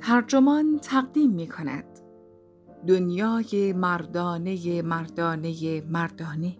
ترجمان 0.00 0.78
تقدیم 0.82 1.30
می 1.30 1.48
کند 1.48 1.84
دنیای 2.86 3.72
مردانه 3.72 4.82
مردانه 4.82 5.82
مردانه 5.90 6.56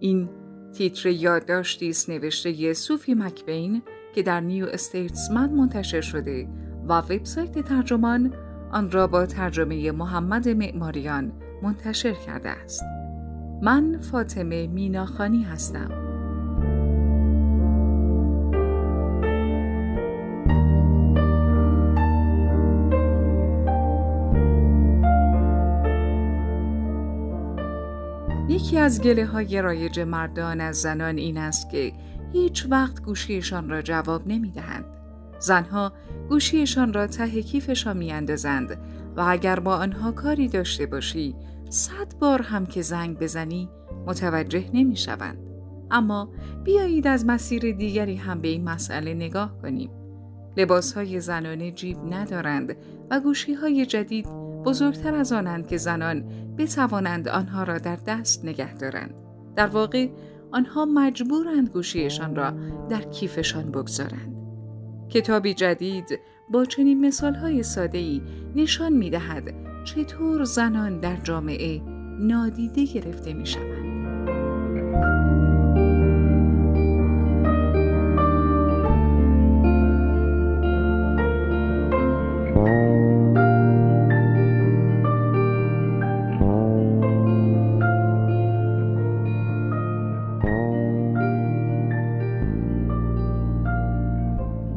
این 0.00 0.28
تیتر 0.72 1.08
یادداشتی 1.08 1.88
است 1.88 2.10
نوشته 2.10 2.72
صوفی 2.72 3.14
مکبین 3.14 3.82
که 4.14 4.22
در 4.22 4.40
نیو 4.40 4.66
استیتسمن 4.66 5.50
منتشر 5.50 6.00
شده 6.00 6.48
و 6.88 6.98
وبسایت 6.98 7.58
ترجمان 7.58 8.34
آن 8.72 8.90
را 8.90 9.06
با 9.06 9.26
ترجمه 9.26 9.92
محمد 9.92 10.48
معماریان 10.48 11.32
منتشر 11.62 12.12
کرده 12.12 12.48
است. 12.48 12.82
من 13.62 13.98
فاطمه 13.98 14.66
میناخانی 14.66 15.42
هستم. 15.42 16.01
یکی 28.72 28.80
از 28.80 29.02
گله 29.02 29.26
های 29.26 29.62
رایج 29.62 30.00
مردان 30.00 30.60
از 30.60 30.76
زنان 30.76 31.18
این 31.18 31.38
است 31.38 31.70
که 31.70 31.92
هیچ 32.32 32.66
وقت 32.70 33.02
گوشیشان 33.02 33.68
را 33.68 33.82
جواب 33.82 34.26
نمی 34.26 34.50
دهند. 34.50 34.84
زنها 35.38 35.92
گوشیشان 36.28 36.92
را 36.92 37.06
ته 37.06 37.42
کیفشان 37.42 37.96
می 37.96 38.12
اندازند 38.12 38.78
و 39.16 39.24
اگر 39.28 39.60
با 39.60 39.76
آنها 39.76 40.12
کاری 40.12 40.48
داشته 40.48 40.86
باشی 40.86 41.34
صد 41.70 42.18
بار 42.20 42.42
هم 42.42 42.66
که 42.66 42.82
زنگ 42.82 43.18
بزنی 43.18 43.68
متوجه 44.06 44.64
نمی 44.74 44.96
شوند. 44.96 45.38
اما 45.90 46.28
بیایید 46.64 47.06
از 47.06 47.26
مسیر 47.26 47.72
دیگری 47.72 48.16
هم 48.16 48.40
به 48.40 48.48
این 48.48 48.64
مسئله 48.64 49.14
نگاه 49.14 49.62
کنیم. 49.62 49.90
لباس 50.56 50.92
های 50.92 51.20
زنانه 51.20 51.70
جیب 51.70 51.98
ندارند 52.10 52.76
و 53.10 53.20
گوشی 53.20 53.54
های 53.54 53.86
جدید 53.86 54.26
بزرگتر 54.64 55.14
از 55.14 55.32
آنند 55.32 55.66
که 55.66 55.76
زنان 55.76 56.24
بتوانند 56.58 57.28
آنها 57.28 57.62
را 57.62 57.78
در 57.78 57.98
دست 58.06 58.44
نگه 58.44 58.74
دارند. 58.74 59.14
در 59.56 59.66
واقع 59.66 60.08
آنها 60.52 60.84
مجبورند 60.84 61.68
گوشیشان 61.68 62.36
را 62.36 62.52
در 62.88 63.00
کیفشان 63.02 63.70
بگذارند. 63.70 64.36
کتابی 65.10 65.54
جدید 65.54 66.20
با 66.50 66.64
چنین 66.64 67.06
مثالهای 67.06 67.62
ساده‌ای 67.62 68.22
نشان 68.56 68.92
می‌دهد 68.92 69.54
چطور 69.84 70.44
زنان 70.44 71.00
در 71.00 71.16
جامعه 71.16 71.82
نادیده 72.18 72.84
گرفته 72.84 73.32
می‌شوند. 73.32 73.92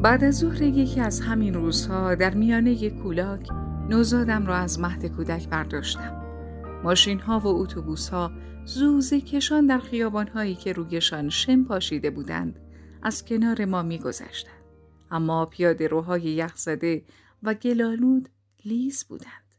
بعد 0.06 0.24
از 0.24 0.38
ظهر 0.38 0.62
یکی 0.62 1.00
از 1.00 1.20
همین 1.20 1.54
روزها 1.54 2.14
در 2.14 2.34
میانه 2.34 2.90
کولاک 2.90 3.48
نوزادم 3.88 4.46
را 4.46 4.56
از 4.56 4.80
مهد 4.80 5.06
کودک 5.06 5.48
برداشتم. 5.48 6.22
ماشین 6.84 7.20
ها 7.20 7.38
و 7.38 7.46
اتوبوس 7.46 8.08
ها 8.08 8.32
زوزه 8.64 9.20
کشان 9.20 9.66
در 9.66 9.78
خیابان 9.78 10.28
هایی 10.28 10.54
که 10.54 10.72
رویشان 10.72 11.28
شم 11.28 11.64
پاشیده 11.64 12.10
بودند 12.10 12.60
از 13.02 13.24
کنار 13.24 13.64
ما 13.64 13.82
میگذشتند. 13.82 14.64
اما 15.10 15.46
پیاده 15.46 15.88
روهای 15.88 16.22
یخزده 16.22 17.04
و 17.42 17.54
گلالود 17.54 18.28
لیز 18.64 19.04
بودند. 19.04 19.54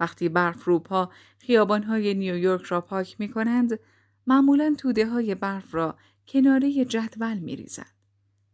وقتی 0.00 0.28
برف 0.28 0.64
روپا 0.64 1.10
خیابان 1.38 1.82
های 1.82 2.14
نیویورک 2.14 2.62
را 2.62 2.80
پاک 2.80 3.16
می 3.18 3.28
کنند، 3.28 3.80
معمولا 4.26 4.74
توده 4.78 5.06
های 5.06 5.34
برف 5.34 5.74
را 5.74 5.96
کناره 6.28 6.84
جدول 6.84 7.38
می 7.38 7.56
ریزند. 7.56 7.99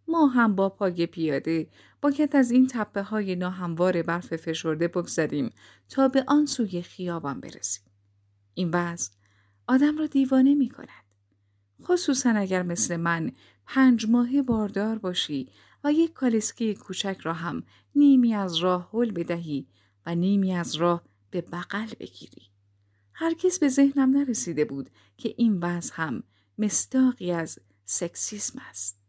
ما 0.08 0.26
هم 0.26 0.54
با 0.54 0.68
پای 0.68 1.06
پیاده 1.06 1.68
باید 2.02 2.36
از 2.36 2.50
این 2.50 2.66
تپه 2.66 3.02
های 3.02 3.36
ناهموار 3.36 4.02
برف 4.02 4.36
فشرده 4.36 4.88
بگذریم 4.88 5.50
تا 5.88 6.08
به 6.08 6.24
آن 6.26 6.46
سوی 6.46 6.82
خیابان 6.82 7.40
برسیم. 7.40 7.84
این 8.54 8.70
وضع 8.72 9.12
آدم 9.66 9.98
را 9.98 10.06
دیوانه 10.06 10.54
می 10.54 10.68
کند. 10.68 11.06
خصوصا 11.82 12.30
اگر 12.30 12.62
مثل 12.62 12.96
من 12.96 13.32
پنج 13.66 14.06
ماه 14.08 14.42
باردار 14.42 14.98
باشی 14.98 15.48
و 15.84 15.92
یک 15.92 16.12
کالسکه 16.12 16.74
کوچک 16.74 17.18
را 17.22 17.32
هم 17.32 17.62
نیمی 17.94 18.34
از 18.34 18.56
راه 18.56 18.90
حل 18.92 19.10
بدهی 19.10 19.66
و 20.06 20.14
نیمی 20.14 20.54
از 20.54 20.74
راه 20.74 21.02
به 21.30 21.40
بغل 21.40 21.88
بگیری. 22.00 22.42
هرگز 23.12 23.58
به 23.58 23.68
ذهنم 23.68 24.10
نرسیده 24.10 24.64
بود 24.64 24.90
که 25.16 25.34
این 25.36 25.58
وضع 25.62 25.92
هم 25.94 26.22
مستاقی 26.58 27.32
از 27.32 27.58
سکسیسم 27.84 28.58
است. 28.70 29.05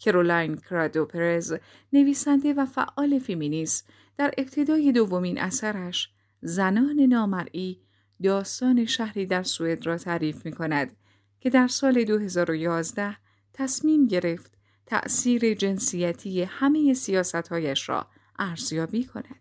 کرولاین 0.00 0.56
کرادو 0.56 1.04
پرز 1.04 1.54
نویسنده 1.92 2.54
و 2.54 2.66
فعال 2.66 3.18
فیمینیست 3.18 3.88
در 4.16 4.34
ابتدای 4.38 4.92
دومین 4.92 5.40
اثرش 5.40 6.10
زنان 6.40 7.00
نامرئی 7.00 7.80
داستان 8.22 8.84
شهری 8.84 9.26
در 9.26 9.42
سوئد 9.42 9.86
را 9.86 9.98
تعریف 9.98 10.46
می 10.46 10.52
کند 10.52 10.96
که 11.40 11.50
در 11.50 11.66
سال 11.66 12.04
2011 12.04 13.16
تصمیم 13.52 14.06
گرفت 14.06 14.58
تأثیر 14.86 15.54
جنسیتی 15.54 16.42
همه 16.42 16.94
سیاستهایش 16.94 17.88
را 17.88 18.06
ارزیابی 18.38 19.04
کند. 19.04 19.40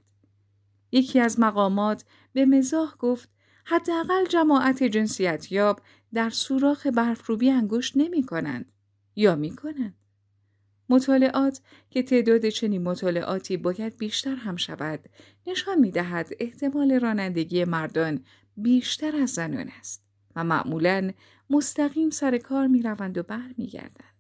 یکی 0.92 1.20
از 1.20 1.40
مقامات 1.40 2.06
به 2.34 2.46
مزاح 2.46 2.96
گفت 3.00 3.30
حداقل 3.66 4.26
جماعت 4.26 4.84
جنسیتیاب 4.84 5.82
در 6.14 6.30
سوراخ 6.30 6.88
برفروبی 6.88 7.50
انگشت 7.50 7.94
نمی 7.98 8.24
کنند 8.24 8.72
یا 9.16 9.36
می 9.36 9.56
کنند. 9.56 9.96
مطالعات 10.90 11.62
که 11.90 12.04
تعداد 12.04 12.50
چنین 12.50 12.84
مطالعاتی 12.84 13.58
باید 13.58 13.98
بیشتر 13.98 14.36
هم 14.36 14.56
شود 14.56 15.00
نشان 15.48 15.80
می 15.80 15.92
دهد 15.92 16.30
احتمال 16.40 17.00
رانندگی 17.00 17.66
مردان 17.66 18.24
بیشتر 18.58 19.16
از 19.16 19.30
زنان 19.30 19.70
است 19.80 20.04
و 20.36 20.44
معمولا 20.44 21.12
مستقیم 21.50 22.10
سر 22.10 22.38
کار 22.38 22.68
می 22.68 22.82
روند 22.82 23.18
و 23.18 23.24
بر 23.24 23.54
می 23.58 23.68
گردند. 23.68 24.18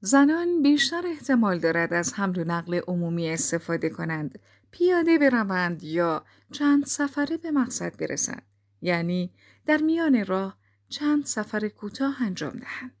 زنان 0.00 0.62
بیشتر 0.62 1.02
احتمال 1.06 1.58
دارد 1.58 1.92
از 1.92 2.14
حمل 2.14 2.38
و 2.38 2.44
نقل 2.44 2.80
عمومی 2.88 3.30
استفاده 3.30 3.88
کنند 3.88 4.38
پیاده 4.70 5.18
بروند 5.18 5.82
یا 5.82 6.24
چند 6.52 6.86
سفره 6.86 7.36
به 7.36 7.50
مقصد 7.50 7.96
برسند 7.96 8.42
یعنی 8.82 9.32
در 9.66 9.76
میان 9.76 10.24
راه 10.24 10.58
چند 10.88 11.24
سفر 11.24 11.68
کوتاه 11.68 12.22
انجام 12.22 12.52
دهند 12.52 12.99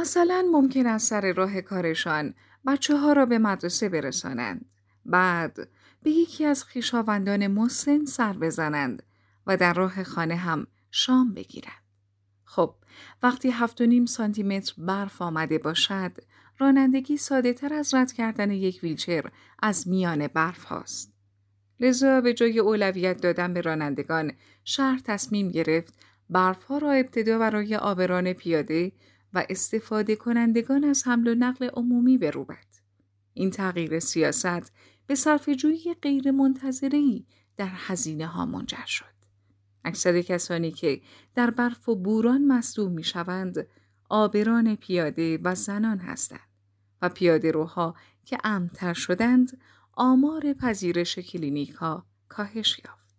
مثلا 0.00 0.48
ممکن 0.52 0.86
است 0.86 1.10
سر 1.10 1.32
راه 1.32 1.60
کارشان 1.60 2.34
بچه 2.66 2.96
ها 2.96 3.12
را 3.12 3.26
به 3.26 3.38
مدرسه 3.38 3.88
برسانند. 3.88 4.64
بعد 5.06 5.68
به 6.02 6.10
یکی 6.10 6.44
از 6.44 6.64
خیشاوندان 6.64 7.46
مسن 7.46 8.04
سر 8.04 8.32
بزنند 8.32 9.02
و 9.46 9.56
در 9.56 9.74
راه 9.74 10.02
خانه 10.02 10.36
هم 10.36 10.66
شام 10.90 11.34
بگیرند. 11.34 11.82
خب 12.44 12.74
وقتی 13.22 13.50
هفت 13.50 13.80
و 13.80 13.86
نیم 13.86 14.06
سانتی 14.06 14.42
متر 14.42 14.74
برف 14.78 15.22
آمده 15.22 15.58
باشد 15.58 16.12
رانندگی 16.58 17.16
ساده 17.16 17.52
تر 17.52 17.74
از 17.74 17.94
رد 17.94 18.12
کردن 18.12 18.50
یک 18.50 18.80
ویلچر 18.82 19.30
از 19.62 19.88
میان 19.88 20.26
برف 20.26 20.64
هاست. 20.64 21.12
لذا 21.80 22.20
به 22.20 22.34
جای 22.34 22.58
اولویت 22.58 23.20
دادن 23.20 23.54
به 23.54 23.60
رانندگان 23.60 24.32
شهر 24.64 25.00
تصمیم 25.04 25.48
گرفت 25.48 25.94
برف 26.30 26.64
ها 26.64 26.78
را 26.78 26.92
ابتدا 26.92 27.38
برای 27.38 27.76
آبران 27.76 28.32
پیاده 28.32 28.92
و 29.36 29.46
استفاده 29.50 30.16
کنندگان 30.16 30.84
از 30.84 31.06
حمل 31.06 31.28
و 31.28 31.34
نقل 31.34 31.68
عمومی 31.68 32.18
بروبد. 32.18 32.66
این 33.34 33.50
تغییر 33.50 33.98
سیاست 33.98 34.72
به 35.06 35.14
صرفه‌جویی 35.14 35.94
غیر 36.02 36.30
منتظری 36.30 37.26
در 37.56 37.70
هزینه 37.72 38.26
ها 38.26 38.46
منجر 38.46 38.86
شد. 38.86 39.16
اکثر 39.84 40.22
کسانی 40.22 40.70
که 40.70 41.00
در 41.34 41.50
برف 41.50 41.88
و 41.88 41.96
بوران 41.96 42.46
مصدوم 42.46 42.92
می 42.92 43.04
شوند 43.04 43.66
آبران 44.08 44.76
پیاده 44.76 45.38
و 45.44 45.54
زنان 45.54 45.98
هستند 45.98 46.40
و 47.02 47.08
پیاده 47.08 47.50
روها 47.50 47.94
که 48.24 48.38
امتر 48.44 48.94
شدند 48.94 49.60
آمار 49.92 50.52
پذیرش 50.52 51.18
کلینیک 51.18 51.70
ها 51.70 52.06
کاهش 52.28 52.80
یافت. 52.84 53.14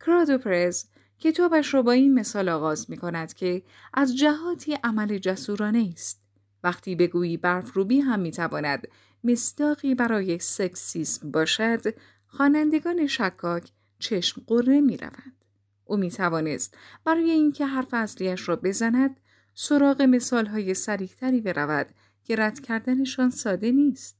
کرادو 0.00 0.38
پرز 0.38 0.84
کتابش 1.22 1.74
را 1.74 1.82
با 1.82 1.92
این 1.92 2.14
مثال 2.14 2.48
آغاز 2.48 2.90
می 2.90 2.96
کند 2.96 3.34
که 3.34 3.62
از 3.94 4.16
جهاتی 4.16 4.78
عمل 4.84 5.18
جسورانه 5.18 5.90
است. 5.92 6.22
وقتی 6.64 6.94
بگویی 6.94 7.36
برف 7.36 7.72
روبی 7.72 8.00
هم 8.00 8.20
می 8.20 8.30
تواند 8.30 8.88
مستاقی 9.24 9.94
برای 9.94 10.38
سکسیسم 10.38 11.30
باشد، 11.30 11.94
خوانندگان 12.26 13.06
شکاک 13.06 13.70
چشم 13.98 14.42
قره 14.46 14.80
می 14.80 14.96
روند. 14.96 15.44
او 15.84 15.96
می 15.96 16.10
توانست 16.10 16.76
برای 17.04 17.30
اینکه 17.30 17.66
حرف 17.66 17.94
اصلیش 17.94 18.48
را 18.48 18.56
بزند، 18.56 19.20
سراغ 19.54 20.02
مثال 20.02 20.46
های 20.46 20.74
سریحتری 20.74 21.40
برود 21.40 21.86
که 22.24 22.36
رد 22.36 22.60
کردنشان 22.60 23.30
ساده 23.30 23.70
نیست. 23.70 24.18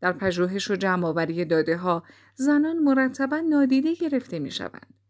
در 0.00 0.12
پژوهش 0.12 0.70
و 0.70 0.76
جمعآوری 0.76 1.44
داده 1.44 1.76
ها 1.76 2.02
زنان 2.34 2.78
مرتبا 2.78 3.40
نادیده 3.40 3.94
گرفته 3.94 4.38
می 4.38 4.50
شوند. 4.50 5.01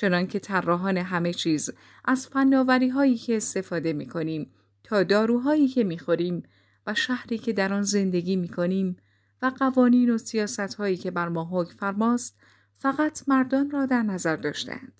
چنانکه 0.00 0.38
طراحان 0.38 0.96
همه 0.96 1.32
چیز 1.32 1.70
از 2.04 2.26
فناوری 2.26 2.88
هایی 2.88 3.16
که 3.16 3.36
استفاده 3.36 3.92
می 3.92 4.06
کنیم 4.06 4.50
تا 4.84 5.02
داروهایی 5.02 5.68
که 5.68 5.84
می 5.84 5.98
خوریم 5.98 6.42
و 6.86 6.94
شهری 6.94 7.38
که 7.38 7.52
در 7.52 7.72
آن 7.72 7.82
زندگی 7.82 8.36
می 8.36 8.48
کنیم 8.48 8.96
و 9.42 9.52
قوانین 9.58 10.10
و 10.10 10.18
سیاست 10.18 10.74
هایی 10.74 10.96
که 10.96 11.10
بر 11.10 11.28
ما 11.28 11.48
حکم 11.52 11.74
فرماست 11.74 12.38
فقط 12.74 13.28
مردان 13.28 13.70
را 13.70 13.86
در 13.86 14.02
نظر 14.02 14.36
داشتند. 14.36 14.92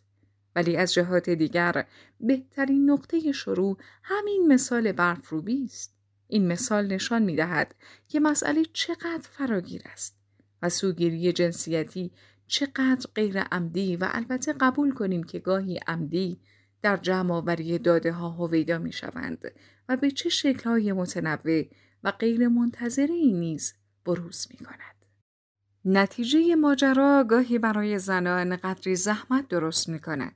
ولی 0.57 0.77
از 0.77 0.95
جهات 0.95 1.31
دیگر 1.31 1.87
بهترین 2.21 2.91
نقطه 2.91 3.33
شروع 3.33 3.79
همین 4.03 4.53
مثال 4.53 4.93
برف 4.93 5.29
روبی 5.29 5.65
است. 5.65 5.95
این 6.29 6.47
مثال 6.47 6.87
نشان 6.87 7.23
می 7.23 7.37
دهد 7.37 7.75
که 8.09 8.21
مسئله 8.21 8.65
چقدر 8.73 9.29
فراگیر 9.31 9.83
است 9.85 10.19
و 10.63 10.69
سوگیری 10.69 11.33
جنسیتی 11.33 12.13
چقدر 12.49 13.11
غیر 13.15 13.41
عمدی 13.41 13.97
و 13.97 14.09
البته 14.13 14.53
قبول 14.53 14.95
کنیم 14.95 15.23
که 15.23 15.39
گاهی 15.39 15.81
عمدی 15.87 16.41
در 16.83 16.97
جمع 16.97 17.35
آوری 17.35 17.79
داده 17.79 18.13
ها 18.13 18.31
هویدا 18.31 18.79
می 18.79 18.93
شوند 18.93 19.45
و 19.89 19.97
به 19.97 20.11
چه 20.11 20.29
شکل 20.29 20.71
های 20.71 20.93
متنوع 20.93 21.65
و 22.05 22.11
غیر 22.11 22.49
منتظره 22.49 23.15
این 23.15 23.41
نیز 23.41 23.75
بروز 24.05 24.47
می 24.51 24.57
کند. 24.67 25.05
نتیجه 25.85 26.55
ماجرا 26.55 27.25
گاهی 27.29 27.59
برای 27.59 27.99
زنان 27.99 28.57
قدری 28.57 28.97
زحمت 28.97 29.49
درست 29.49 29.89
می 29.89 29.99
کند. 29.99 30.35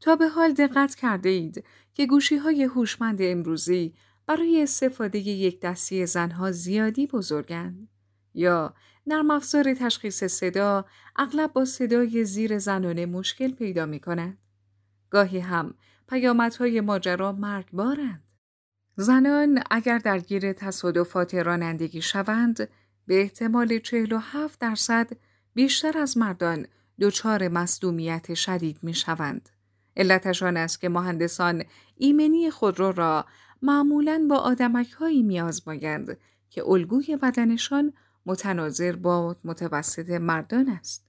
تا 0.00 0.16
به 0.16 0.28
حال 0.28 0.52
دقت 0.52 0.94
کرده 0.94 1.28
اید 1.28 1.64
که 1.94 2.06
گوشی 2.06 2.36
های 2.36 2.62
هوشمند 2.62 3.18
امروزی 3.20 3.94
برای 4.26 4.62
استفاده 4.62 5.18
یک 5.18 5.60
دستی 5.60 6.06
زنها 6.06 6.52
زیادی 6.52 7.06
بزرگند 7.06 7.88
یا 8.34 8.74
نرم 9.06 9.30
افزار 9.30 9.74
تشخیص 9.74 10.24
صدا 10.24 10.84
اغلب 11.16 11.52
با 11.52 11.64
صدای 11.64 12.24
زیر 12.24 12.58
زنانه 12.58 13.06
مشکل 13.06 13.52
پیدا 13.52 13.86
می 13.86 14.00
کند. 14.00 14.38
گاهی 15.10 15.38
هم 15.38 15.74
پیامدهای 16.08 16.80
ماجرا 16.80 17.32
مرگبارند. 17.32 18.22
زنان 18.96 19.62
اگر 19.70 19.98
درگیر 19.98 20.52
تصادفات 20.52 21.34
رانندگی 21.34 22.02
شوند 22.02 22.68
به 23.06 23.20
احتمال 23.20 23.78
47 23.78 24.58
درصد 24.60 25.10
بیشتر 25.54 25.98
از 25.98 26.18
مردان 26.18 26.66
دچار 27.00 27.48
مصدومیت 27.48 28.34
شدید 28.34 28.78
می 28.82 28.94
شوند. 28.94 29.48
علتشان 29.96 30.56
است 30.56 30.80
که 30.80 30.88
مهندسان 30.88 31.64
ایمنی 31.96 32.50
خودرو 32.50 32.92
را 32.92 33.26
معمولا 33.62 34.26
با 34.30 34.36
آدمک 34.36 34.90
هایی 34.90 35.22
می 35.22 35.42
که 36.50 36.68
الگوی 36.68 37.16
بدنشان 37.16 37.92
متناظر 38.26 38.96
با 38.96 39.36
متوسط 39.44 40.10
مردان 40.10 40.68
است. 40.68 41.04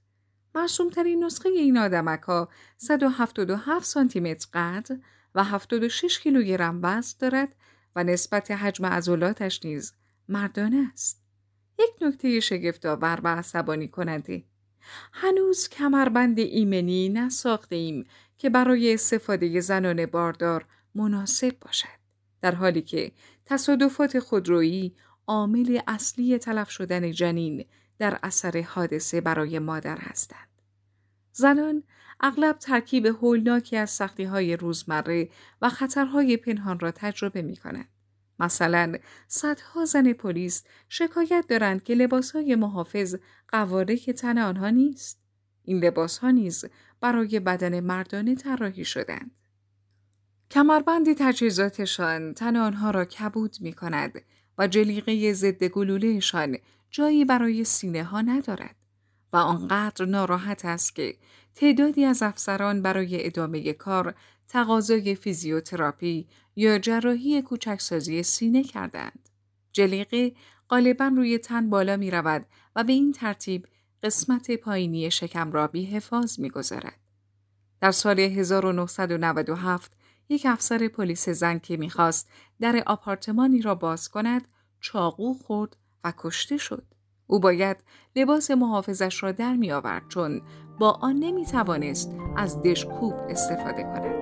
ترین 0.95 1.23
نسخه 1.23 1.49
این 1.49 1.77
آدمک 1.77 2.21
ها 2.21 2.49
177 2.77 3.85
سانتی 3.85 4.19
متر 4.19 4.47
قد 4.53 4.87
و 5.35 5.43
76 5.43 6.19
کیلوگرم 6.19 6.79
وزن 6.83 7.15
دارد 7.19 7.55
و 7.95 8.03
نسبت 8.03 8.51
حجم 8.51 8.85
عضلاتش 8.85 9.65
نیز 9.65 9.93
مردانه 10.29 10.89
است. 10.93 11.21
یک 11.79 11.89
نکته 12.01 12.39
شگفتآور 12.39 13.19
و 13.23 13.35
عصبانی 13.35 13.87
کننده. 13.87 14.43
هنوز 15.13 15.69
کمربند 15.69 16.39
ایمنی 16.39 17.09
نساخته 17.09 17.75
ایم 17.75 18.05
که 18.37 18.49
برای 18.49 18.93
استفاده 18.93 19.59
زنان 19.59 20.05
باردار 20.05 20.65
مناسب 20.95 21.59
باشد. 21.61 22.05
در 22.41 22.55
حالی 22.55 22.81
که 22.81 23.11
تصادفات 23.45 24.19
خودرویی 24.19 24.95
عامل 25.27 25.79
اصلی 25.87 26.37
تلف 26.37 26.69
شدن 26.69 27.11
جنین 27.11 27.65
در 27.99 28.19
اثر 28.23 28.61
حادثه 28.61 29.21
برای 29.21 29.59
مادر 29.59 29.97
هستند. 29.97 30.61
زنان 31.31 31.83
اغلب 32.19 32.57
ترکیب 32.57 33.05
هولناکی 33.05 33.77
از 33.77 33.89
سختی 33.89 34.23
های 34.23 34.55
روزمره 34.55 35.29
و 35.61 35.69
خطرهای 35.69 36.37
پنهان 36.37 36.79
را 36.79 36.91
تجربه 36.91 37.41
می 37.41 37.55
کنند. 37.55 37.89
مثلا 38.39 38.95
صدها 39.27 39.85
زن 39.85 40.13
پلیس 40.13 40.63
شکایت 40.89 41.45
دارند 41.49 41.83
که 41.83 41.95
لباس 41.95 42.31
های 42.31 42.55
محافظ 42.55 43.15
قواره 43.47 43.97
که 43.97 44.13
تن 44.13 44.37
آنها 44.37 44.69
نیست. 44.69 45.19
این 45.63 45.83
لباس 45.83 46.17
ها 46.17 46.31
نیز 46.31 46.65
برای 47.01 47.39
بدن 47.39 47.79
مردانه 47.79 48.35
طراحی 48.35 48.85
شدند. 48.85 49.31
کمربند 50.51 51.13
تجهیزاتشان 51.17 52.33
تن 52.33 52.55
آنها 52.55 52.91
را 52.91 53.05
کبود 53.05 53.55
می 53.61 53.73
کند 53.73 54.21
و 54.57 54.67
جلیقه 54.67 55.33
ضد 55.33 55.63
گلولهشان 55.63 56.57
جایی 56.89 57.25
برای 57.25 57.63
سینه 57.63 58.03
ها 58.03 58.21
ندارد 58.21 58.75
و 59.33 59.37
آنقدر 59.37 60.05
ناراحت 60.05 60.65
است 60.65 60.95
که 60.95 61.15
تعدادی 61.55 62.05
از 62.05 62.23
افسران 62.23 62.81
برای 62.81 63.25
ادامه 63.25 63.73
کار 63.73 64.15
تقاضای 64.47 65.15
فیزیوتراپی 65.15 66.27
یا 66.55 66.79
جراحی 66.79 67.41
کوچکسازی 67.41 68.23
سینه 68.23 68.63
کردند. 68.63 69.29
جلیقه 69.71 70.31
غالبا 70.69 71.07
روی 71.07 71.37
تن 71.37 71.69
بالا 71.69 71.97
می 71.97 72.11
رود 72.11 72.45
و 72.75 72.83
به 72.83 72.93
این 72.93 73.11
ترتیب 73.11 73.67
قسمت 74.03 74.51
پایینی 74.51 75.11
شکم 75.11 75.51
را 75.51 75.67
بی 75.67 75.85
حفاظ 75.85 76.39
می 76.39 76.49
گذارد. 76.49 76.99
در 77.81 77.91
سال 77.91 78.19
1997 78.19 79.91
یک 80.29 80.45
افسر 80.45 80.87
پلیس 80.87 81.29
زن 81.29 81.59
که 81.59 81.77
می‌خواست 81.77 82.29
در 82.59 82.83
آپارتمانی 82.85 83.61
را 83.61 83.75
باز 83.75 84.09
کند 84.09 84.47
چاقو 84.79 85.33
خورد 85.33 85.77
و 86.03 86.13
کشته 86.17 86.57
شد. 86.57 86.83
او 87.27 87.39
باید 87.39 87.77
لباس 88.15 88.51
محافظش 88.51 89.23
را 89.23 89.31
در 89.31 89.53
می 89.53 89.71
آورد 89.71 90.07
چون 90.07 90.41
با 90.79 90.91
آن 90.91 91.15
نمی 91.15 91.45
توانست 91.45 92.15
از 92.37 92.61
دشکوب 92.61 93.13
استفاده 93.29 93.83
کند. 93.83 94.15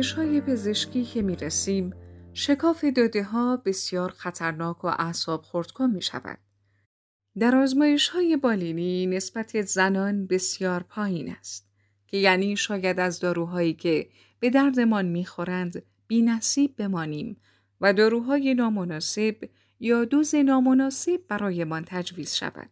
پژوهش 0.00 0.12
های 0.12 0.40
پزشکی 0.40 1.04
که 1.04 1.22
می 1.22 1.36
رسیم، 1.36 1.94
شکاف 2.34 2.84
داده 2.84 3.22
ها 3.22 3.56
بسیار 3.56 4.10
خطرناک 4.10 4.84
و 4.84 4.86
اعصاب 4.86 5.42
خردکن 5.42 5.90
می 5.90 6.02
شود. 6.02 6.38
در 7.38 7.56
آزمایش 7.56 8.08
های 8.08 8.36
بالینی 8.36 9.06
نسبت 9.06 9.62
زنان 9.62 10.26
بسیار 10.26 10.82
پایین 10.82 11.30
است 11.30 11.70
که 12.06 12.16
یعنی 12.16 12.56
شاید 12.56 13.00
از 13.00 13.20
داروهایی 13.20 13.74
که 13.74 14.08
به 14.40 14.50
دردمان 14.50 15.06
می‌خورند 15.06 15.82
بی 16.06 16.22
نصیب 16.22 16.76
بمانیم 16.76 17.36
و 17.80 17.92
داروهای 17.92 18.54
نامناسب 18.54 19.36
یا 19.80 20.04
دوز 20.04 20.34
نامناسب 20.34 21.20
برایمان 21.28 21.84
تجویز 21.86 22.34
شود. 22.34 22.70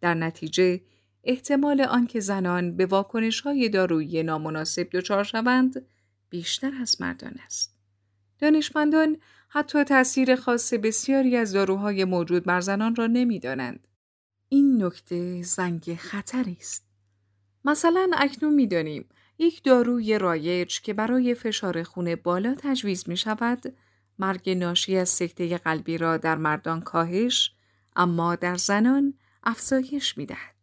در 0.00 0.14
نتیجه 0.14 0.80
احتمال 1.24 1.80
آنکه 1.80 2.20
زنان 2.20 2.76
به 2.76 2.86
واکنش 2.86 3.40
های 3.40 3.68
دارویی 3.68 4.22
نامناسب 4.22 4.88
دچار 4.92 5.24
شوند 5.24 5.86
بیشتر 6.30 6.72
از 6.80 7.00
مردان 7.00 7.34
است. 7.44 7.76
دانشمندان 8.38 9.16
حتی 9.48 9.84
تأثیر 9.84 10.36
خاص 10.36 10.74
بسیاری 10.74 11.36
از 11.36 11.52
داروهای 11.52 12.04
موجود 12.04 12.44
بر 12.44 12.60
زنان 12.60 12.96
را 12.96 13.06
نمی‌دانند. 13.06 13.88
این 14.48 14.84
نکته 14.84 15.42
زنگ 15.42 15.94
خطری 15.94 16.56
است. 16.60 16.86
مثلا 17.64 18.10
اکنون 18.16 18.54
می‌دانیم 18.54 19.08
یک 19.38 19.62
داروی 19.62 20.18
رایج 20.18 20.80
که 20.80 20.92
برای 20.92 21.34
فشار 21.34 21.82
خون 21.82 22.14
بالا 22.14 22.54
تجویز 22.58 23.08
می 23.08 23.16
شود 23.16 23.74
مرگ 24.18 24.50
ناشی 24.50 24.96
از 24.96 25.08
سکته 25.08 25.58
قلبی 25.58 25.98
را 25.98 26.16
در 26.16 26.36
مردان 26.36 26.80
کاهش 26.80 27.52
اما 27.96 28.36
در 28.36 28.56
زنان 28.56 29.14
افزایش 29.44 30.18
می 30.18 30.26
دهد. 30.26 30.54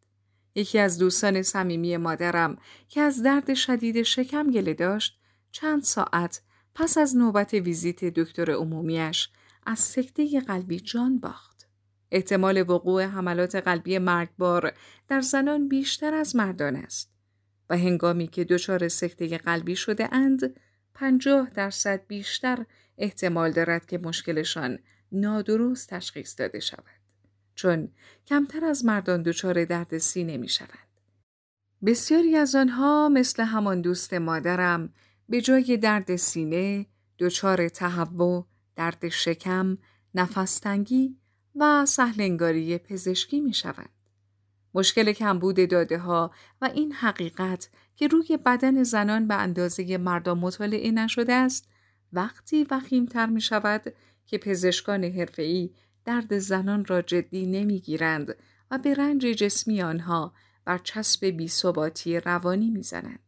یکی 0.55 0.79
از 0.79 0.97
دوستان 0.97 1.41
صمیمی 1.41 1.97
مادرم 1.97 2.57
که 2.89 3.01
از 3.01 3.23
درد 3.23 3.53
شدید 3.53 4.03
شکم 4.03 4.51
گله 4.51 4.73
داشت 4.73 5.19
چند 5.59 5.83
ساعت 5.83 6.41
پس 6.75 6.97
از 6.97 7.17
نوبت 7.17 7.53
ویزیت 7.53 8.05
دکتر 8.05 8.51
عمومیش 8.51 9.29
از 9.65 9.79
سکته 9.79 10.39
قلبی 10.39 10.79
جان 10.79 11.19
باخت. 11.19 11.67
احتمال 12.11 12.61
وقوع 12.61 13.03
حملات 13.03 13.55
قلبی 13.55 13.97
مرگبار 13.97 14.73
در 15.07 15.21
زنان 15.21 15.67
بیشتر 15.67 16.13
از 16.13 16.35
مردان 16.35 16.75
است 16.75 17.11
و 17.69 17.77
هنگامی 17.77 18.27
که 18.27 18.43
دچار 18.43 18.87
سکته 18.87 19.37
قلبی 19.37 19.75
شده 19.75 20.13
اند 20.15 20.59
پنجاه 20.93 21.49
درصد 21.49 22.07
بیشتر 22.07 22.65
احتمال 22.97 23.51
دارد 23.51 23.85
که 23.85 23.97
مشکلشان 23.97 24.79
نادرست 25.11 25.89
تشخیص 25.89 26.39
داده 26.39 26.59
شود 26.59 26.99
چون 27.55 27.91
کمتر 28.27 28.65
از 28.65 28.85
مردان 28.85 29.21
دچار 29.23 29.65
درد 29.65 29.97
سینه 29.97 30.37
می 30.37 30.49
شود. 30.49 30.87
بسیاری 31.85 32.35
از 32.35 32.55
آنها 32.55 33.09
مثل 33.09 33.43
همان 33.43 33.81
دوست 33.81 34.13
مادرم 34.13 34.93
به 35.29 35.41
جای 35.41 35.77
درد 35.77 36.15
سینه 36.15 36.85
دچار 37.19 37.69
تهوع، 37.69 38.45
درد 38.75 39.09
شکم، 39.09 39.77
نفستنگی 40.15 41.17
و 41.55 41.85
سهلنگاری 41.85 42.77
پزشکی 42.77 43.41
می 43.41 43.53
شوند. 43.53 43.89
مشکل 44.73 45.11
کمبود 45.13 45.69
داده 45.69 45.97
ها 45.97 46.31
و 46.61 46.65
این 46.65 46.93
حقیقت 46.93 47.69
که 47.95 48.07
روی 48.07 48.37
بدن 48.45 48.83
زنان 48.83 49.27
به 49.27 49.35
اندازه 49.35 49.97
مردم 49.97 50.37
مطالعه 50.37 50.91
نشده 50.91 51.33
است 51.33 51.67
وقتی 52.13 52.67
وخیمتر 52.71 53.25
می 53.25 53.41
شود 53.41 53.93
که 54.25 54.37
پزشکان 54.37 55.03
حرفه‌ای 55.03 55.69
درد 56.05 56.39
زنان 56.39 56.85
را 56.85 57.01
جدی 57.01 57.45
نمی‌گیرند 57.45 58.35
و 58.71 58.77
به 58.77 58.93
رنج 58.93 59.21
جسمی 59.21 59.81
آنها 59.81 60.33
بر 60.65 60.77
چسب 60.77 61.25
بیثباتی 61.25 62.19
روانی 62.19 62.69
می‌زنند. 62.69 63.19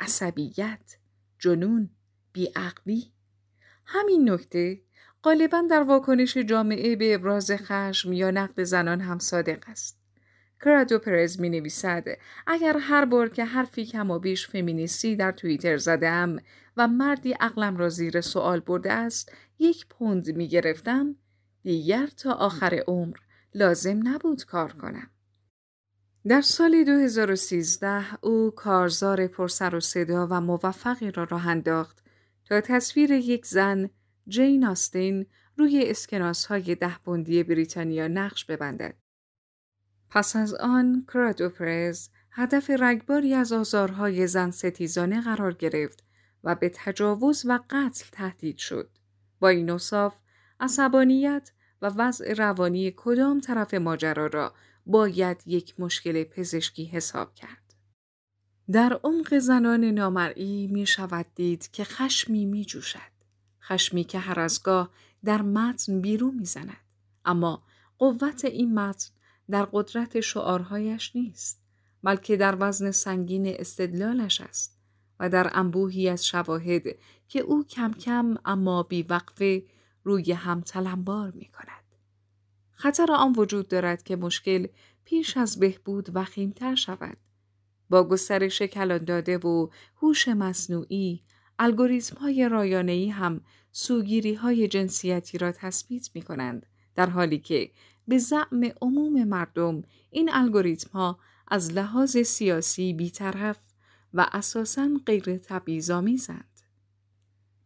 عصبیت، 0.00 0.96
جنون، 1.40 1.90
بیعقلی 2.32 3.12
همین 3.84 4.30
نکته 4.30 4.80
غالبا 5.22 5.62
در 5.70 5.82
واکنش 5.82 6.36
جامعه 6.36 6.96
به 6.96 7.14
ابراز 7.14 7.50
خشم 7.50 8.12
یا 8.12 8.30
نقد 8.30 8.62
زنان 8.62 9.00
هم 9.00 9.18
صادق 9.18 9.64
است. 9.66 10.00
کرادو 10.60 10.98
پرز 10.98 11.40
می 11.40 11.48
نویسد 11.48 12.04
اگر 12.46 12.76
هر 12.80 13.04
بار 13.04 13.28
که 13.28 13.44
حرفی 13.44 13.84
کم 13.84 14.10
و 14.10 14.18
بیش 14.18 14.48
فمینیستی 14.48 15.16
در 15.16 15.32
توییتر 15.32 15.76
زدم 15.76 16.36
و 16.76 16.88
مردی 16.88 17.32
عقلم 17.32 17.76
را 17.76 17.88
زیر 17.88 18.20
سوال 18.20 18.60
برده 18.60 18.92
است 18.92 19.32
یک 19.58 19.86
پوند 19.86 20.36
می 20.36 20.48
گرفتم 20.48 21.16
دیگر 21.62 22.06
تا 22.06 22.32
آخر 22.32 22.82
عمر 22.86 23.16
لازم 23.54 24.08
نبود 24.08 24.44
کار 24.44 24.72
کنم. 24.72 25.10
در 26.26 26.40
سال 26.40 26.84
2013 26.84 28.24
او 28.24 28.50
کارزار 28.50 29.26
پرسر 29.26 29.74
و 29.74 29.80
صدا 29.80 30.26
و 30.30 30.40
موفقی 30.40 31.10
را 31.10 31.24
راه 31.24 31.48
انداخت 31.48 32.04
تا 32.44 32.60
تصویر 32.60 33.10
یک 33.10 33.46
زن 33.46 33.90
جین 34.28 34.64
آستین 34.64 35.26
روی 35.56 35.84
اسکناس 35.86 36.46
های 36.46 36.74
ده 36.74 36.96
بندی 37.04 37.42
بریتانیا 37.42 38.08
نقش 38.08 38.44
ببندد. 38.44 38.94
پس 40.10 40.36
از 40.36 40.54
آن 40.54 41.04
کراد 41.08 41.48
پرز 41.48 42.08
هدف 42.30 42.70
رگباری 42.70 43.34
از 43.34 43.52
آزارهای 43.52 44.26
زن 44.26 44.50
ستیزانه 44.50 45.20
قرار 45.20 45.54
گرفت 45.54 46.04
و 46.44 46.54
به 46.54 46.68
تجاوز 46.74 47.42
و 47.46 47.58
قتل 47.70 48.04
تهدید 48.12 48.56
شد. 48.56 48.90
با 49.40 49.48
این 49.48 49.70
اصاف 49.70 50.14
عصبانیت 50.60 51.52
و 51.82 51.86
وضع 51.86 52.34
روانی 52.34 52.94
کدام 52.96 53.40
طرف 53.40 53.74
ماجرا 53.74 54.26
را 54.26 54.54
باید 54.86 55.42
یک 55.46 55.80
مشکل 55.80 56.24
پزشکی 56.24 56.84
حساب 56.84 57.34
کرد. 57.34 57.74
در 58.72 59.00
عمق 59.04 59.38
زنان 59.38 59.84
نامرئی 59.84 60.66
می 60.66 60.86
شود 60.86 61.26
دید 61.34 61.70
که 61.70 61.84
خشمی 61.84 62.46
می 62.46 62.64
جوشد. 62.64 63.10
خشمی 63.62 64.04
که 64.04 64.18
هر 64.18 64.40
ازگاه 64.40 64.90
در 65.24 65.42
متن 65.42 66.00
بیرون 66.00 66.34
می 66.34 66.44
زند. 66.44 66.76
اما 67.24 67.62
قوت 67.98 68.44
این 68.44 68.74
متن 68.74 69.10
در 69.50 69.64
قدرت 69.72 70.20
شعارهایش 70.20 71.16
نیست 71.16 71.62
بلکه 72.02 72.36
در 72.36 72.56
وزن 72.60 72.90
سنگین 72.90 73.46
استدلالش 73.46 74.40
است 74.40 74.78
و 75.20 75.28
در 75.28 75.50
انبوهی 75.54 76.08
از 76.08 76.26
شواهد 76.26 76.82
که 77.28 77.40
او 77.40 77.64
کم 77.64 77.92
کم 77.92 78.34
اما 78.44 78.82
بیوقفه 78.82 79.62
روی 80.04 80.32
هم 80.32 80.60
تلمبار 80.60 81.30
می 81.30 81.46
کند. 81.46 81.79
خطر 82.80 83.12
آن 83.12 83.32
وجود 83.36 83.68
دارد 83.68 84.02
که 84.02 84.16
مشکل 84.16 84.66
پیش 85.04 85.36
از 85.36 85.60
بهبود 85.60 86.08
وخیمتر 86.14 86.74
شود. 86.74 87.16
با 87.90 88.08
گسترش 88.08 88.62
کلان 88.62 89.04
داده 89.04 89.38
و 89.38 89.68
هوش 89.96 90.28
مصنوعی، 90.28 91.22
الگوریتم 91.58 92.16
های 92.16 92.48
رایانه‌ای 92.48 93.08
هم 93.08 93.40
سوگیری 93.72 94.34
های 94.34 94.68
جنسیتی 94.68 95.38
را 95.38 95.52
تثبیت 95.52 96.10
می 96.14 96.22
کنند 96.22 96.66
در 96.94 97.10
حالی 97.10 97.38
که 97.38 97.70
به 98.08 98.18
زعم 98.18 98.72
عموم 98.82 99.24
مردم 99.24 99.82
این 100.10 100.30
الگوریتم 100.32 100.90
ها 100.92 101.18
از 101.48 101.72
لحاظ 101.72 102.16
سیاسی 102.16 102.92
بیطرف 102.92 103.58
و 104.14 104.26
اساساً 104.32 104.90
غیر 105.06 105.36
تبعیض‌آمیزند. 105.36 106.49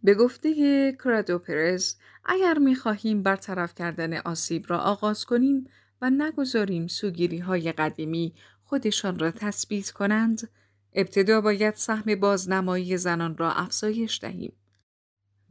به 0.04 0.14
گفته 0.14 0.92
کرادو 1.04 1.38
پرز 1.38 1.94
اگر 2.24 2.58
می‌خواهیم 2.58 3.22
برطرف 3.22 3.74
کردن 3.74 4.16
آسیب 4.16 4.64
را 4.68 4.78
آغاز 4.78 5.24
کنیم 5.24 5.66
و 6.02 6.10
نگذاریم 6.10 6.86
سوگیری 6.86 7.38
های 7.38 7.72
قدیمی 7.72 8.34
خودشان 8.64 9.18
را 9.18 9.30
تثبیت 9.30 9.90
کنند 9.90 10.48
ابتدا 10.92 11.40
باید 11.40 11.74
سهم 11.74 12.14
بازنمایی 12.14 12.96
زنان 12.96 13.36
را 13.36 13.52
افزایش 13.52 14.20
دهیم. 14.22 14.52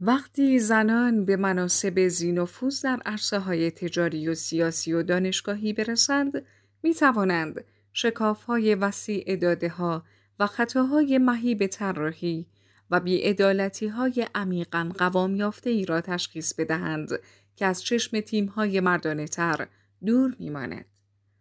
وقتی 0.00 0.58
زنان 0.58 1.24
به 1.24 1.36
مناسب 1.36 2.08
زینفوز 2.08 2.80
در 2.80 3.00
عرصه 3.06 3.38
های 3.38 3.70
تجاری 3.70 4.28
و 4.28 4.34
سیاسی 4.34 4.92
و 4.92 5.02
دانشگاهی 5.02 5.72
برسند 5.72 6.46
می 6.82 6.94
توانند 6.94 7.64
شکاف 7.92 8.44
های 8.44 8.74
وسیع 8.74 9.36
داده 9.36 9.68
ها 9.68 10.04
و 10.38 10.46
خطاهای 10.46 11.18
مهیب 11.18 11.66
طراحی 11.66 12.46
و 12.90 13.00
بیعدالتی 13.00 13.86
های 13.86 14.26
عمیقا 14.34 14.92
قوام 14.98 15.36
یافته 15.36 15.70
ای 15.70 15.84
را 15.84 16.00
تشخیص 16.00 16.54
بدهند 16.54 17.08
که 17.56 17.66
از 17.66 17.82
چشم 17.82 18.20
تیم 18.20 18.46
های 18.46 18.80
مردانه 18.80 19.26
تر 19.26 19.68
دور 20.06 20.36
میماند. 20.38 20.84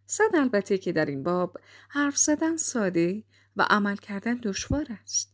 صد 0.06 0.36
البته 0.36 0.78
که 0.78 0.92
در 0.92 1.06
این 1.06 1.24
باب 1.24 1.58
حرف 1.90 2.18
زدن 2.18 2.58
ساده 2.58 3.24
و 3.56 3.66
عمل 3.70 3.96
کردن 3.96 4.34
دشوار 4.34 4.88
است. 5.04 5.34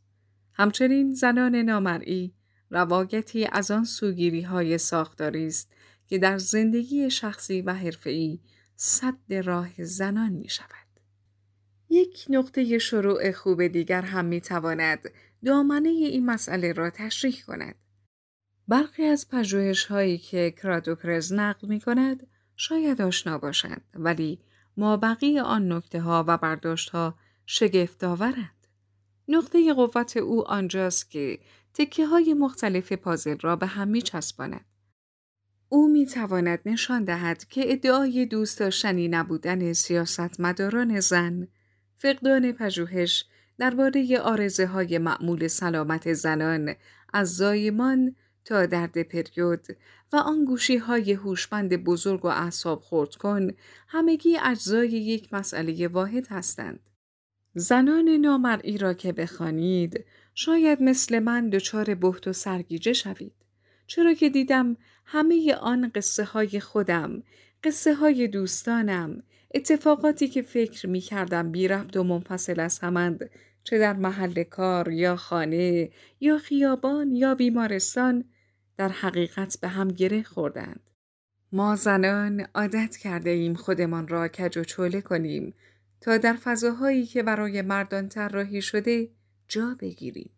همچنین 0.54 1.13
زنان 1.13 1.56
نامرئی 1.56 2.34
روایتی 2.70 3.48
از 3.51 3.72
آن 3.72 3.84
سوگیری 3.84 4.42
های 4.42 4.78
ساختاری 4.78 5.48
است 5.48 5.74
که 6.08 6.18
در 6.18 6.38
زندگی 6.38 7.10
شخصی 7.10 7.62
و 7.62 7.74
حرفه‌ای 7.74 8.39
صد 8.75 9.34
راه 9.34 9.84
زنان 9.84 10.32
می 10.32 10.50
شود. 10.50 10.88
یک 11.89 12.25
نقطه 12.29 12.77
شروع 12.77 13.31
خوب 13.31 13.67
دیگر 13.67 14.01
هم 14.01 14.25
می 14.25 14.41
تواند 14.41 15.12
دامنه 15.46 15.89
این 15.89 16.25
مسئله 16.25 16.74
را 16.74 16.89
تشریح 16.89 17.43
کند. 17.48 17.75
برخی 18.67 19.03
از 19.03 19.29
پژوهش 19.29 19.86
هایی 19.86 20.17
که 20.17 20.53
کرادوپرز 20.58 21.34
نقل 21.34 21.67
می 21.67 21.79
کند 21.79 22.27
شاید 22.55 23.01
آشنا 23.01 23.38
باشند 23.38 23.81
ولی 23.93 24.39
مابقی 24.77 25.39
آن 25.39 25.72
نکته 25.72 26.01
ها 26.01 26.25
و 26.27 26.38
برداشت 26.38 26.89
ها 26.89 27.15
شگفت 27.46 28.03
آورند. 28.03 28.67
نقطه 29.27 29.74
قوت 29.74 30.17
او 30.17 30.48
آنجاست 30.48 31.12
که 31.12 31.39
تکه 31.74 32.05
های 32.05 32.34
مختلف 32.34 32.91
پازل 32.93 33.38
را 33.41 33.55
به 33.55 33.65
هم 33.65 33.88
می 33.88 34.01
چسباند. 34.01 34.65
او 35.69 35.88
می 35.88 36.05
تواند 36.05 36.60
نشان 36.65 37.03
دهد 37.03 37.46
که 37.46 37.72
ادعای 37.72 38.25
دوست 38.25 38.60
داشتنی 38.60 39.08
نبودن 39.08 39.74
سیاستمداران 39.74 41.00
زن، 41.00 41.48
فقدان 42.01 42.51
پژوهش 42.51 43.25
درباره 43.58 44.20
آرزه 44.20 44.65
های 44.65 44.98
معمول 44.98 45.48
سلامت 45.48 46.13
زنان 46.13 46.75
از 47.13 47.36
زایمان 47.36 48.15
تا 48.46 48.65
درد 48.65 49.03
پریود 49.03 49.68
و 50.13 50.15
آن 50.15 50.46
گوشی 50.46 50.77
های 50.77 51.13
هوشمند 51.13 51.84
بزرگ 51.84 52.25
و 52.25 52.27
اعصاب 52.27 52.82
خورد 52.82 53.15
کن 53.15 53.48
همگی 53.88 54.38
اجزای 54.38 54.89
یک 54.89 55.34
مسئله 55.34 55.88
واحد 55.88 56.27
هستند. 56.27 56.79
زنان 57.53 58.10
نامرئی 58.10 58.77
را 58.77 58.94
که 58.94 59.12
بخوانید 59.12 60.06
شاید 60.36 60.82
مثل 60.82 61.20
من 61.20 61.50
دچار 61.50 61.96
بهت 61.96 62.27
و 62.27 62.34
سرگیجه 62.34 62.94
شوید. 62.94 63.34
چرا 63.88 64.13
که 64.13 64.29
دیدم 64.29 64.77
همه 65.06 65.56
آن 65.56 65.91
قصه 65.96 66.24
های 66.24 66.60
خودم، 66.60 67.24
قصه 67.63 67.96
های 67.96 68.27
دوستانم، 68.27 69.24
اتفاقاتی 69.53 70.27
که 70.27 70.41
فکر 70.41 70.88
می 70.88 71.00
کردم 71.00 71.51
بی 71.51 71.68
ربط 71.68 71.98
و 71.98 72.03
منفصل 72.03 72.60
از 72.60 72.79
همند 72.79 73.29
چه 73.63 73.79
در 73.79 73.94
محل 73.94 74.44
کار 74.44 74.91
یا 74.91 75.15
خانه 75.15 75.89
یا 76.20 76.38
خیابان 76.38 77.12
یا 77.12 77.36
بیمارستان 77.36 78.24
در 78.77 78.89
حقیقت 78.89 79.58
به 79.62 79.68
هم 79.68 79.88
گره 79.88 80.24
خوردند. 80.24 80.89
ما 81.51 81.75
زنان 81.75 82.48
عادت 82.56 82.98
کرده 82.98 83.29
ایم 83.29 83.53
خودمان 83.53 84.08
را 84.08 84.27
کج 84.27 84.58
و 84.58 84.63
چوله 84.63 85.01
کنیم 85.01 85.53
تا 86.01 86.18
در 86.18 86.34
فضاهایی 86.34 87.06
که 87.06 87.24
برای 87.24 87.62
مردان 87.62 88.10
طراحی 88.10 88.62
شده 88.62 89.10
جا 89.48 89.75
بگیریم 89.79 90.29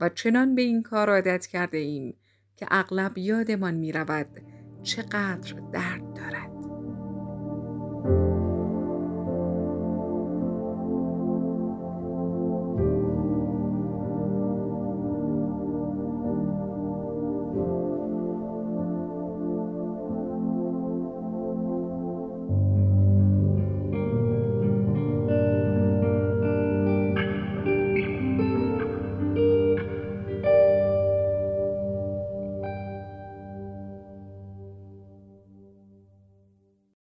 و 0.00 0.08
چنان 0.08 0.54
به 0.54 0.62
این 0.62 0.82
کار 0.82 1.10
عادت 1.10 1.46
کرده 1.46 1.78
ایم 1.78 2.14
که 2.56 2.66
اغلب 2.70 3.18
یادمان 3.18 3.74
می 3.74 3.92
رود 3.92 4.40
چقدر 4.82 5.54
درد 5.72 6.09